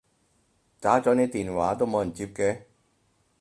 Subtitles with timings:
[0.79, 2.63] 打咗你電話都冇人接嘅